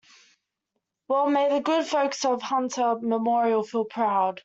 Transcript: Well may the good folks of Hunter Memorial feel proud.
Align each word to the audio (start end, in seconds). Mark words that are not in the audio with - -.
Well 1.09 1.29
may 1.29 1.49
the 1.53 1.61
good 1.61 1.85
folks 1.85 2.25
of 2.25 2.41
Hunter 2.41 2.95
Memorial 2.99 3.61
feel 3.61 3.85
proud. 3.85 4.39